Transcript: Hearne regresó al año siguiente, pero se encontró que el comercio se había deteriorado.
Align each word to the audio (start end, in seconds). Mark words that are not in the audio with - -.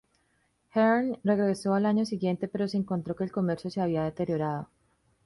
Hearne 0.73 1.19
regresó 1.23 1.75
al 1.75 1.85
año 1.85 2.05
siguiente, 2.07 2.47
pero 2.47 2.67
se 2.67 2.75
encontró 2.77 3.15
que 3.15 3.23
el 3.23 3.31
comercio 3.31 3.69
se 3.69 3.81
había 3.81 4.03
deteriorado. 4.03 4.67